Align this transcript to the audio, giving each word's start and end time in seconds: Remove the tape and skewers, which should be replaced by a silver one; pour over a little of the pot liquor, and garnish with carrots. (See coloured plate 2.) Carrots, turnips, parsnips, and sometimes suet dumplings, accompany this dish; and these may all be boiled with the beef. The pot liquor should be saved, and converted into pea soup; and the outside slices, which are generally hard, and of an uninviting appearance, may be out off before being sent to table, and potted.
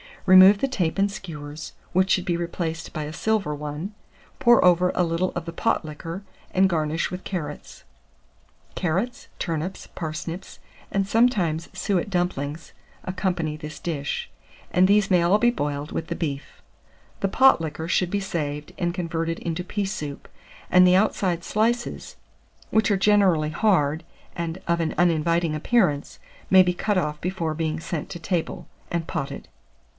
Remove 0.25 0.59
the 0.59 0.67
tape 0.67 0.97
and 0.97 1.11
skewers, 1.11 1.73
which 1.93 2.09
should 2.11 2.25
be 2.25 2.37
replaced 2.37 2.93
by 2.93 3.03
a 3.03 3.13
silver 3.13 3.53
one; 3.53 3.93
pour 4.39 4.63
over 4.63 4.91
a 4.95 5.03
little 5.03 5.31
of 5.35 5.45
the 5.45 5.53
pot 5.53 5.83
liquor, 5.83 6.23
and 6.51 6.69
garnish 6.69 7.11
with 7.11 7.23
carrots. 7.23 7.77
(See 7.77 7.83
coloured 7.83 8.01
plate 8.01 8.75
2.) 8.77 8.81
Carrots, 8.81 9.27
turnips, 9.39 9.87
parsnips, 9.93 10.59
and 10.91 11.07
sometimes 11.07 11.69
suet 11.73 12.09
dumplings, 12.09 12.71
accompany 13.03 13.57
this 13.57 13.79
dish; 13.79 14.29
and 14.71 14.87
these 14.87 15.11
may 15.11 15.21
all 15.21 15.37
be 15.37 15.51
boiled 15.51 15.91
with 15.91 16.07
the 16.07 16.15
beef. 16.15 16.61
The 17.19 17.27
pot 17.27 17.59
liquor 17.59 17.87
should 17.87 18.09
be 18.11 18.19
saved, 18.19 18.73
and 18.79 18.93
converted 18.93 19.37
into 19.39 19.63
pea 19.63 19.85
soup; 19.85 20.27
and 20.71 20.85
the 20.85 20.95
outside 20.95 21.43
slices, 21.43 22.15
which 22.69 22.89
are 22.89 22.97
generally 22.97 23.51
hard, 23.51 24.03
and 24.35 24.59
of 24.67 24.79
an 24.79 24.95
uninviting 24.97 25.53
appearance, 25.55 26.17
may 26.49 26.63
be 26.63 26.77
out 26.87 26.97
off 26.97 27.21
before 27.21 27.53
being 27.53 27.79
sent 27.79 28.09
to 28.11 28.19
table, 28.19 28.67
and 28.89 29.05
potted. 29.07 29.47